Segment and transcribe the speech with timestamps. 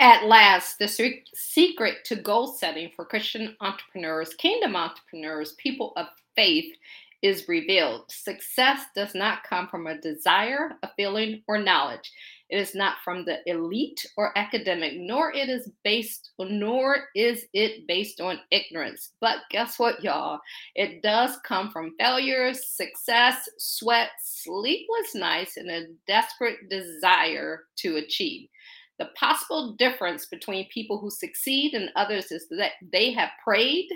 [0.00, 0.88] At last, the
[1.34, 6.74] secret to goal setting for Christian entrepreneurs, kingdom entrepreneurs, people of faith
[7.20, 8.10] is revealed.
[8.10, 12.10] Success does not come from a desire, a feeling, or knowledge.
[12.48, 17.86] It is not from the elite or academic, nor it is based, nor is it
[17.86, 19.10] based on ignorance.
[19.20, 20.40] But guess what, y'all?
[20.74, 28.48] It does come from failures, success, sweat, sleepless nights, and a desperate desire to achieve.
[29.00, 33.88] The possible difference between people who succeed and others is that they have prayed,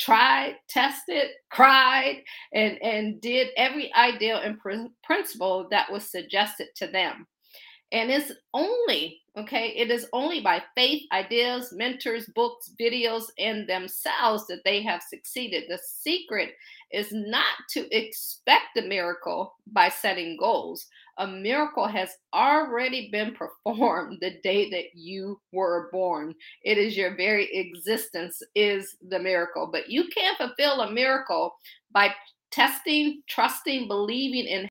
[0.00, 2.22] tried, tested, cried,
[2.54, 7.26] and, and did every ideal and pr- principle that was suggested to them.
[7.92, 14.46] And it's only, okay, it is only by faith, ideas, mentors, books, videos, and themselves
[14.48, 15.64] that they have succeeded.
[15.68, 16.50] The secret
[16.92, 20.86] is not to expect a miracle by setting goals,
[21.18, 26.34] a miracle has already been performed the day that you were born.
[26.64, 29.68] It is your very existence is the miracle.
[29.70, 31.54] But you can't fulfill a miracle
[31.92, 32.14] by
[32.50, 34.68] testing, trusting, believing, and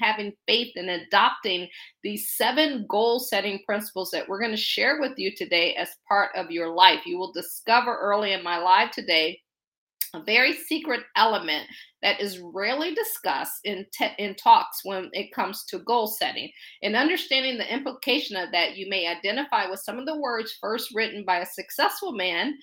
[0.00, 1.68] having faith and adopting
[2.02, 6.30] these seven goal setting principles that we're going to share with you today as part
[6.34, 7.06] of your life.
[7.06, 9.40] You will discover early in my live today
[10.14, 11.66] a very secret element
[12.02, 16.50] that is rarely discussed in te- in talks when it comes to goal setting.
[16.82, 20.94] In understanding the implication of that, you may identify with some of the words first
[20.94, 22.58] written by a successful man,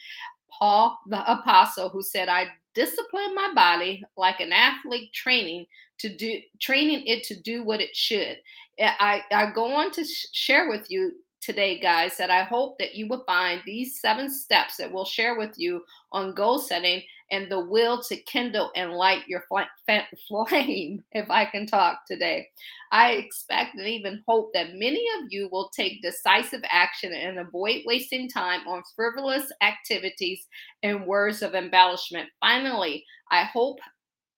[0.51, 5.65] Paul the apostle, who said, "I discipline my body like an athlete training
[5.99, 8.37] to do training it to do what it should."
[8.79, 12.95] I, I go on to sh- share with you today, guys, that I hope that
[12.95, 17.51] you will find these seven steps that we'll share with you on goal setting and
[17.51, 22.47] the will to kindle and light your flame, if I can talk today.
[22.91, 27.83] I expect and even hope that many of you will take decisive action and avoid
[27.85, 30.47] wasting time on frivolous activities
[30.83, 32.29] and words of embellishment.
[32.39, 33.79] Finally, I hope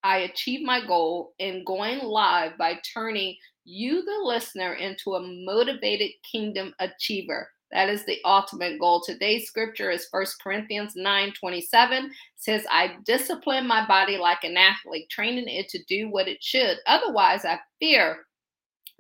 [0.04, 6.12] I achieve my goal in going live by turning you, the listener, into a motivated
[6.30, 7.50] kingdom achiever.
[7.72, 9.02] That is the ultimate goal.
[9.02, 12.12] Today's scripture is 1 Corinthians 9 27.
[12.36, 16.78] says, I discipline my body like an athlete, training it to do what it should.
[16.88, 18.26] Otherwise, I fear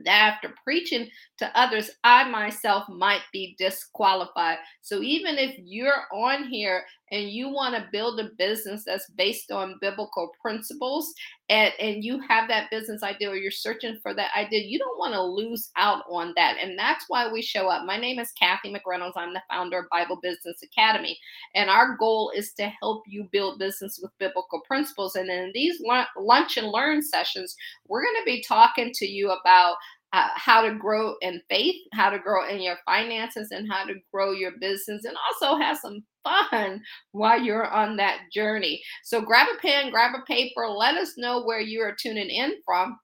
[0.06, 1.09] that after preaching
[1.40, 4.58] to others, I myself might be disqualified.
[4.82, 9.52] So even if you're on here and you want to build a business that's based
[9.52, 11.14] on biblical principles
[11.50, 15.00] and, and you have that business idea or you're searching for that idea, you don't
[15.00, 16.58] want to lose out on that.
[16.62, 17.86] And that's why we show up.
[17.86, 19.14] My name is Kathy McReynolds.
[19.16, 21.18] I'm the founder of Bible Business Academy.
[21.56, 25.16] And our goal is to help you build business with biblical principles.
[25.16, 25.81] And in these
[26.16, 27.56] lunch and learn sessions,
[27.88, 29.76] we're going to be talking to you about
[30.14, 33.94] uh, how to grow in faith, how to grow in your finances, and how to
[34.12, 36.81] grow your business, and also have some fun
[37.12, 38.81] while you're on that journey.
[39.03, 42.53] So grab a pen, grab a paper, let us know where you are tuning in
[42.66, 42.97] from.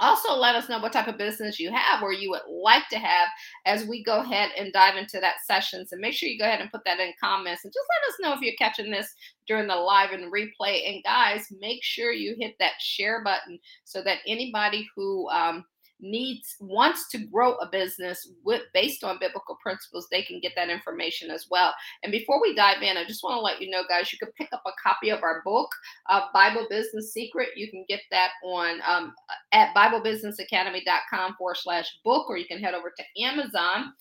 [0.00, 2.98] Also, let us know what type of business you have or you would like to
[2.98, 3.28] have
[3.66, 5.92] as we go ahead and dive into that sessions.
[5.92, 8.20] And make sure you go ahead and put that in comments and just let us
[8.22, 9.14] know if you're catching this
[9.46, 10.88] during the live and replay.
[10.88, 15.62] And guys, make sure you hit that share button so that anybody who um,
[16.02, 20.68] needs wants to grow a business with based on biblical principles they can get that
[20.68, 21.72] information as well.
[22.02, 24.32] And before we dive in i just want to let you know guys you can
[24.32, 25.70] pick up a copy of our book
[26.10, 27.50] uh, bible business secret.
[27.56, 29.14] You can get that on um,
[29.52, 33.92] at biblebusinessacademy.com forward slash book or you can head over to amazon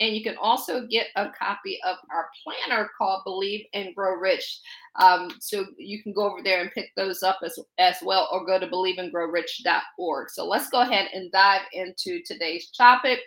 [0.00, 4.60] and you can also get a copy of our planner called Believe and Grow Rich.
[4.98, 8.46] Um, so you can go over there and pick those up as, as well, or
[8.46, 10.30] go to believeandgrowrich.org.
[10.30, 13.20] So let's go ahead and dive into today's topic.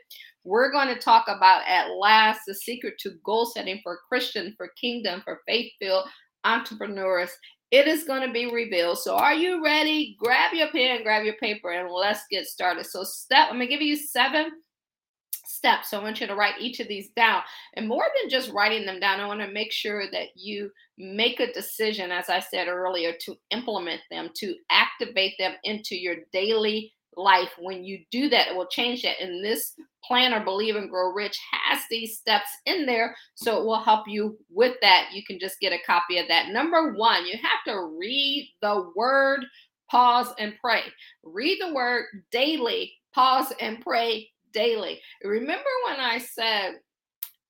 [0.43, 4.71] We're going to talk about at last the secret to goal setting for Christian, for
[4.79, 6.07] kingdom, for faith filled
[6.43, 7.29] entrepreneurs.
[7.71, 8.99] It is going to be revealed.
[8.99, 10.15] So, are you ready?
[10.19, 12.85] Grab your pen, grab your paper, and let's get started.
[12.85, 14.51] So, step, I'm going to give you seven
[15.45, 15.89] steps.
[15.89, 17.41] So I want you to write each of these down.
[17.75, 21.39] And more than just writing them down, I want to make sure that you make
[21.39, 26.93] a decision, as I said earlier, to implement them, to activate them into your daily
[27.15, 27.51] life.
[27.59, 29.21] When you do that, it will change that.
[29.21, 29.73] And this
[30.03, 33.15] planner, Believe and Grow Rich, has these steps in there.
[33.35, 35.09] So it will help you with that.
[35.13, 36.49] You can just get a copy of that.
[36.49, 39.45] Number one, you have to read the word,
[39.89, 40.81] pause, and pray.
[41.23, 45.01] Read the word daily, pause, and pray daily.
[45.23, 46.73] Remember when I said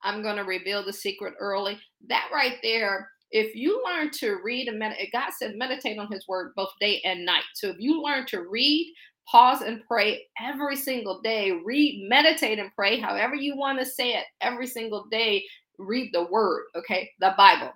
[0.03, 1.79] I'm going to reveal the secret early?
[2.07, 6.27] That right there, if you learn to read and meditate, God said meditate on his
[6.27, 7.43] word both day and night.
[7.55, 8.93] So if you learn to read,
[9.27, 11.51] pause and pray every single day.
[11.65, 15.43] Read, meditate, and pray, however you want to say it, every single day.
[15.79, 17.09] Read the word, okay?
[17.19, 17.71] The Bible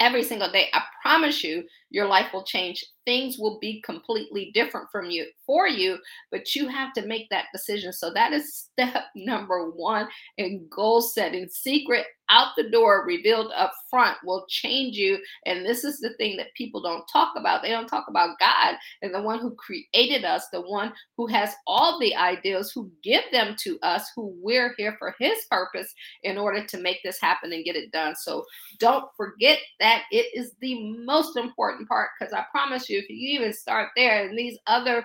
[0.00, 0.68] every single day.
[0.72, 2.84] I promise you, your life will change.
[3.04, 5.98] Things will be completely different from you for you,
[6.30, 7.92] but you have to make that decision.
[7.92, 10.08] So that is step number one
[10.38, 11.48] in goal setting.
[11.48, 15.18] Secret out the door, revealed up front will change you.
[15.46, 17.62] And this is the thing that people don't talk about.
[17.62, 21.54] They don't talk about God and the one who created us, the one who has
[21.66, 25.94] all the ideals, who give them to us, who we're here for his purpose
[26.24, 28.16] in order to make this happen and get it done.
[28.16, 28.44] So
[28.78, 33.38] don't forget that it is the most important part because I promise you, if you
[33.38, 35.04] even start there and these other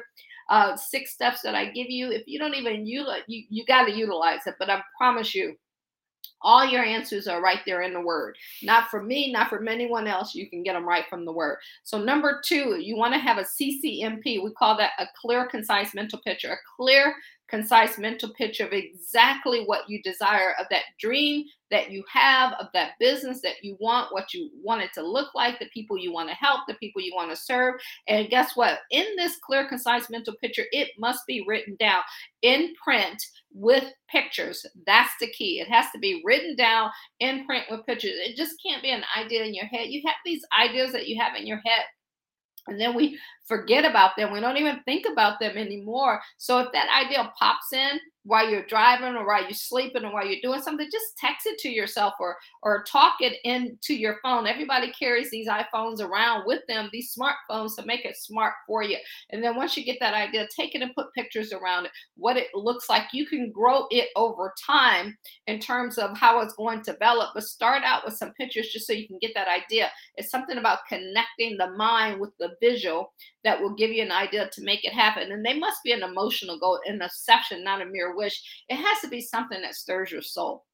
[0.50, 3.86] uh, six steps that I give you, if you don't even utilize, you, you got
[3.86, 4.56] to utilize it.
[4.58, 5.56] But I promise you,
[6.42, 8.38] all your answers are right there in the word.
[8.64, 10.36] Not for me, not from anyone else.
[10.36, 11.58] You can get them right from the word.
[11.84, 14.44] So, number two, you want to have a CCMP.
[14.44, 16.54] We call that a clear, concise mental picture.
[16.54, 17.16] A clear,
[17.50, 22.68] concise mental picture of exactly what you desire of that dream that you have, of
[22.74, 26.12] that business that you want, what you want it to look like, the people you
[26.12, 27.75] want to help, the people you want to serve.
[28.07, 28.80] And guess what?
[28.92, 32.01] In this clear, concise mental picture, it must be written down
[32.42, 33.22] in print
[33.54, 34.66] with pictures.
[34.86, 35.60] That's the key.
[35.60, 38.13] It has to be written down in print with pictures.
[38.16, 39.90] It just can't be an idea in your head.
[39.90, 41.84] You have these ideas that you have in your head
[42.69, 44.31] and then we forget about them.
[44.31, 46.21] We don't even think about them anymore.
[46.38, 48.00] So if that idea pops in,
[48.30, 51.58] while you're driving or while you're sleeping or while you're doing something, just text it
[51.58, 54.46] to yourself or or talk it into your phone.
[54.46, 58.98] Everybody carries these iPhones around with them, these smartphones to make it smart for you.
[59.31, 62.38] And then once you get that idea, take it and put pictures around it, what
[62.38, 63.06] it looks like.
[63.14, 65.18] You can grow it over time
[65.48, 68.86] in terms of how it's going to develop, but start out with some pictures just
[68.86, 69.90] so you can get that idea.
[70.18, 73.12] It's something about connecting the mind with the visual
[73.44, 75.31] that will give you an idea to make it happen.
[75.31, 78.66] And they must be an emotional goal, an exception, not a mere wish.
[78.69, 80.66] It has to be something that stirs your soul.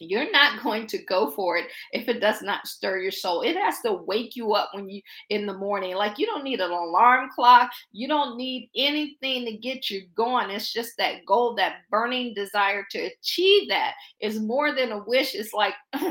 [0.00, 3.42] You're not going to go for it if it does not stir your soul.
[3.42, 5.00] It has to wake you up when you
[5.30, 5.94] in the morning.
[5.94, 7.70] Like you don't need an alarm clock.
[7.92, 10.50] You don't need anything to get you going.
[10.50, 15.34] It's just that goal, that burning desire to achieve that is more than a wish.
[15.34, 15.74] It's like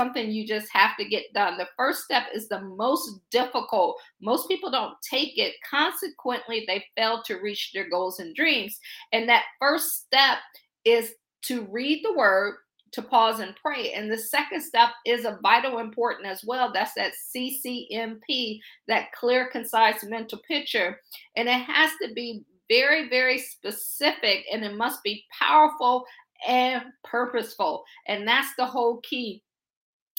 [0.00, 1.58] something you just have to get done.
[1.58, 3.98] The first step is the most difficult.
[4.22, 5.52] Most people don't take it.
[5.68, 8.78] Consequently, they fail to reach their goals and dreams.
[9.12, 10.38] And that first step
[10.86, 11.12] is
[11.42, 12.54] to read the word,
[12.92, 13.92] to pause and pray.
[13.92, 16.72] And the second step is a vital important as well.
[16.72, 18.58] That's that CCMP,
[18.88, 20.98] that clear, concise mental picture.
[21.36, 26.06] And it has to be very, very specific and it must be powerful
[26.48, 27.84] and purposeful.
[28.08, 29.42] And that's the whole key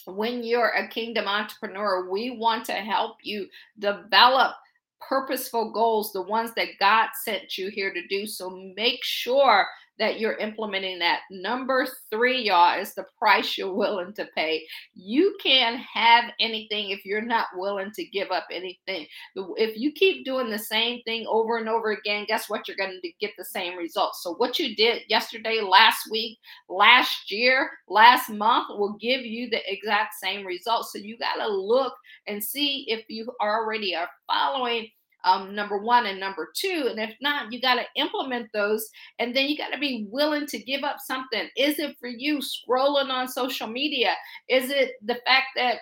[0.06, 3.48] when you're a kingdom entrepreneur, we want to help you
[3.80, 4.56] develop
[5.00, 8.28] purposeful goals, the ones that God sent you here to do.
[8.28, 9.66] So make sure
[10.00, 11.22] that you're implementing that.
[11.30, 14.66] Number three, y'all, is the price you're willing to pay.
[14.96, 19.06] You can't have anything if you're not willing to give up anything.
[19.36, 22.68] If you keep doing the same thing over and over again, guess what?
[22.68, 24.24] You're going to get the same results.
[24.24, 29.62] So, what you did yesterday, last week, last year, last month will give you the
[29.72, 30.94] exact same results.
[30.94, 31.94] So, you got to look
[32.28, 34.90] and see if you already are following
[35.24, 36.88] um, number one and number two.
[36.90, 38.88] And if not, you got to implement those.
[39.20, 41.50] And then you got to be willing to give up something.
[41.58, 44.14] Is it for you scrolling on social media?
[44.50, 45.80] Is it the fact that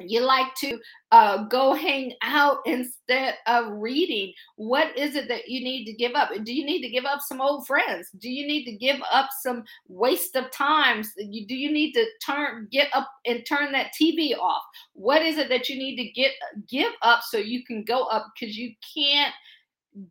[0.00, 0.78] you like to
[1.10, 6.12] uh, go hang out instead of reading what is it that you need to give
[6.14, 6.30] up?
[6.44, 8.08] Do you need to give up some old friends?
[8.18, 11.10] Do you need to give up some waste of times?
[11.16, 14.62] Do you need to turn get up and turn that tv off?
[14.94, 16.32] What is it that you need to get
[16.68, 18.26] give up so you can go up?
[18.38, 19.34] Because you can't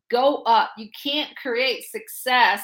[0.09, 0.71] go up.
[0.77, 2.63] You can't create success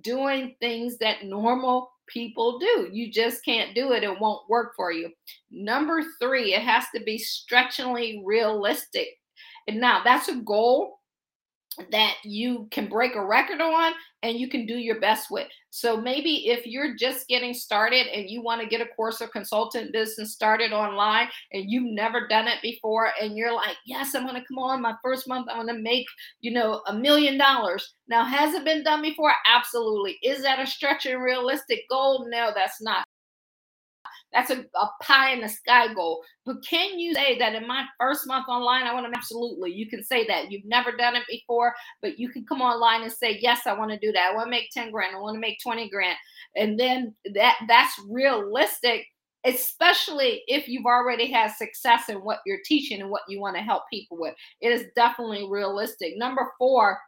[0.00, 2.88] doing things that normal people do.
[2.92, 4.04] You just can't do it.
[4.04, 5.10] It won't work for you.
[5.50, 9.08] Number three, it has to be stretchingly realistic.
[9.68, 10.98] And now that's a goal
[11.90, 15.48] that you can break a record on and you can do your best with.
[15.70, 19.28] So maybe if you're just getting started and you want to get a course or
[19.28, 24.26] consultant business started online and you've never done it before and you're like, "Yes, I'm
[24.26, 26.06] going to come on my first month I'm going to make,
[26.40, 29.32] you know, a million dollars." Now, has it been done before?
[29.46, 30.18] Absolutely.
[30.22, 32.28] Is that a stretch and realistic goal?
[32.30, 33.04] No, that's not.
[34.32, 36.22] That's a, a pie in the sky goal.
[36.44, 39.72] But can you say that in my first month online, I want to absolutely?
[39.72, 40.50] You can say that.
[40.50, 43.90] You've never done it before, but you can come online and say, Yes, I want
[43.90, 44.30] to do that.
[44.32, 45.14] I want to make 10 grand.
[45.16, 46.16] I want to make 20 grand.
[46.56, 49.06] And then that that's realistic
[49.44, 53.62] especially if you've already had success in what you're teaching and what you want to
[53.62, 54.34] help people with.
[54.60, 56.14] It is definitely realistic.
[56.16, 57.00] Number four,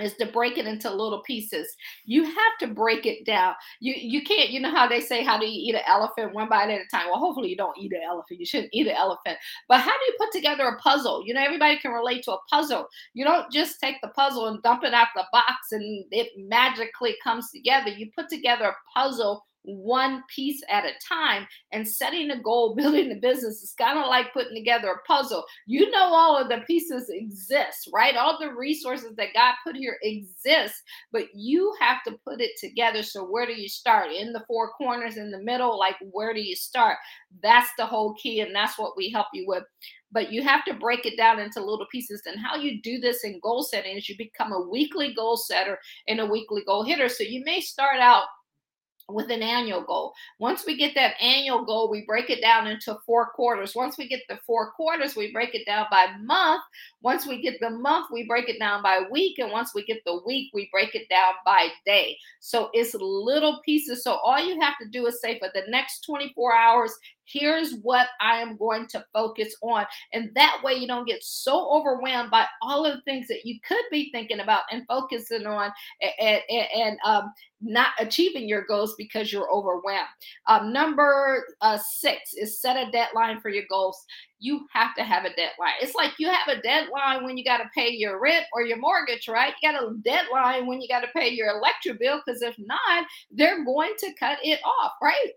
[0.00, 1.74] is to break it into little pieces.
[2.04, 3.54] You have to break it down.
[3.80, 6.48] You you can't, you know how they say how do you eat an elephant one
[6.48, 7.06] bite at a time?
[7.06, 8.40] Well, hopefully you don't eat an elephant.
[8.40, 9.38] You shouldn't eat an elephant.
[9.68, 11.22] But how do you put together a puzzle?
[11.26, 12.86] You know, everybody can relate to a puzzle.
[13.14, 17.16] You don't just take the puzzle and dump it out the box and it magically
[17.22, 17.90] comes together.
[17.90, 23.08] You put together a puzzle one piece at a time and setting a goal building
[23.08, 25.44] the business is kind of like putting together a puzzle.
[25.66, 28.16] You know all of the pieces exist right?
[28.16, 30.82] All the resources that god put here exist
[31.12, 33.02] but you have to put it together.
[33.02, 34.12] So where do you start?
[34.12, 35.78] In the four corners in the middle?
[35.78, 36.98] Like where do you start?
[37.42, 39.64] That's the whole key and that's what we help you with.
[40.12, 42.22] But you have to break it down into little pieces.
[42.26, 45.78] And how you do this in goal setting is you become a weekly goal setter
[46.08, 47.08] and a weekly goal hitter.
[47.08, 48.24] So you may start out
[49.08, 50.12] with an annual goal.
[50.38, 53.74] Once we get that annual goal, we break it down into four quarters.
[53.74, 56.62] Once we get the four quarters, we break it down by month.
[57.02, 59.38] Once we get the month, we break it down by week.
[59.38, 62.18] And once we get the week, we break it down by day.
[62.40, 64.02] So it's little pieces.
[64.02, 66.92] So all you have to do is say for the next 24 hours,
[67.26, 69.84] here's what I am going to focus on.
[70.12, 73.58] And that way you don't get so overwhelmed by all of the things that you
[73.66, 78.94] could be thinking about and focusing on and, and, and um, not achieving your goals
[78.96, 80.08] because you're overwhelmed.
[80.46, 84.04] Um, number uh, six is set a deadline for your goals.
[84.38, 85.74] You have to have a deadline.
[85.80, 88.78] It's like you have a deadline when you got to pay your rent or your
[88.78, 89.54] mortgage, right?
[89.62, 93.06] You got a deadline when you got to pay your electric bill because if not,
[93.30, 95.32] they're going to cut it off, right?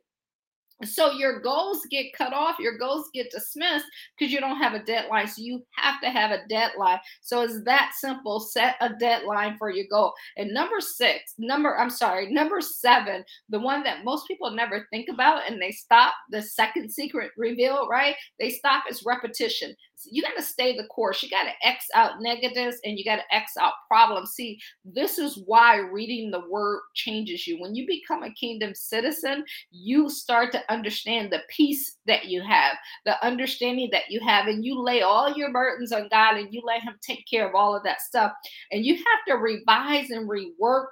[0.86, 3.86] So your goals get cut off, your goals get dismissed
[4.18, 5.28] because you don't have a deadline.
[5.28, 7.00] So you have to have a deadline.
[7.22, 8.40] So it's that simple.
[8.40, 10.14] Set a deadline for your goal.
[10.38, 15.10] And number six, number, I'm sorry, number seven, the one that most people never think
[15.10, 18.16] about and they stop, the second secret reveal, right?
[18.40, 19.76] They stop is repetition
[20.06, 21.22] you got to stay the course.
[21.22, 24.32] You got to X out negatives and you got to X out problems.
[24.32, 27.60] See, this is why reading the word changes you.
[27.60, 32.76] When you become a kingdom citizen, you start to understand the peace that you have,
[33.06, 36.62] the understanding that you have, and you lay all your burdens on God and you
[36.66, 38.32] let Him take care of all of that stuff.
[38.72, 40.88] And you have to revise and rework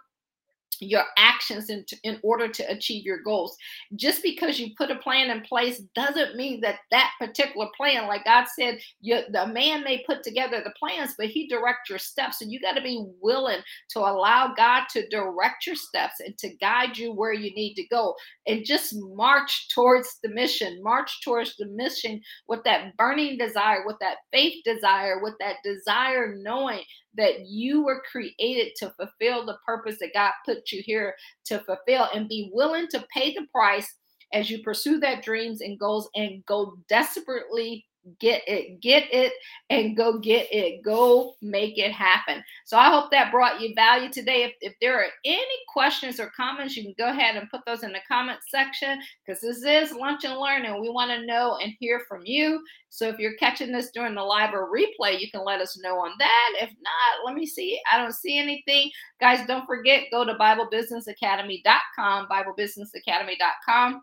[0.79, 3.55] your actions in, in order to achieve your goals.
[3.96, 8.25] Just because you put a plan in place doesn't mean that that particular plan, like
[8.25, 12.41] God said, you, the man may put together the plans, but he direct your steps.
[12.41, 16.55] And you got to be willing to allow God to direct your steps and to
[16.55, 18.15] guide you where you need to go.
[18.46, 23.98] And just march towards the mission, march towards the mission with that burning desire, with
[24.01, 26.84] that faith desire, with that desire knowing
[27.17, 32.07] that you were created to fulfill the purpose that God put you here to fulfill
[32.13, 33.93] and be willing to pay the price
[34.33, 37.86] as you pursue that dreams and goals and go desperately
[38.20, 39.34] get it, get it,
[39.70, 40.84] and go get it.
[40.84, 42.44] Go make it happen.
[42.66, 44.44] So I hope that brought you value today.
[44.44, 47.84] If, if there are any questions or comments, you can go ahead and put those
[47.84, 51.58] in the comment section because this is lunch and learn, and we want to know
[51.62, 52.62] and hear from you.
[52.90, 55.98] So if you're catching this during the live or replay, you can let us know
[56.00, 56.54] on that.
[56.62, 57.80] If not, let me see.
[57.92, 58.90] I don't see anything.
[59.20, 64.02] Guys, don't forget, go to BibleBusinessAcademy.com, BibleBusinessAcademy.com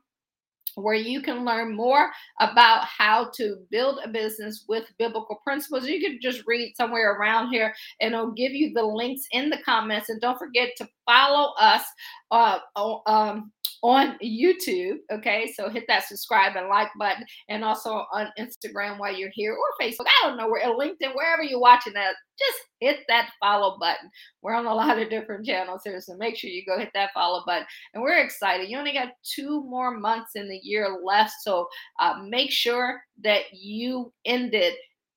[0.76, 5.86] where you can learn more about how to build a business with biblical principles.
[5.86, 9.58] You can just read somewhere around here and it'll give you the links in the
[9.64, 10.08] comments.
[10.08, 11.84] And don't forget to follow us
[12.30, 12.58] uh,
[13.06, 13.52] um,
[13.84, 14.96] on YouTube.
[15.12, 19.52] Okay, so hit that subscribe and like button, and also on Instagram while you're here
[19.52, 20.06] or Facebook.
[20.06, 24.08] I don't know where LinkedIn, wherever you're watching that, just hit that follow button.
[24.40, 27.10] We're on a lot of different channels here, so make sure you go hit that
[27.12, 27.66] follow button.
[27.92, 28.70] And we're excited.
[28.70, 31.68] You only got two more months in the year left, so
[32.00, 34.14] uh, make sure that you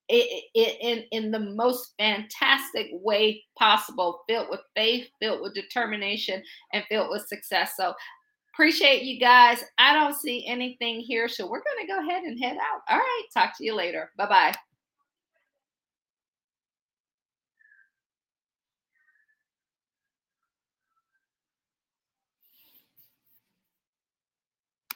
[0.10, 6.42] it, it, in in the most fantastic way possible, filled with faith, filled with determination,
[6.74, 7.74] and filled with success.
[7.76, 7.94] So
[8.58, 9.64] Appreciate you guys.
[9.78, 12.82] I don't see anything here, so we're going to go ahead and head out.
[12.90, 13.24] All right.
[13.32, 14.12] Talk to you later.
[14.18, 14.54] Bye bye.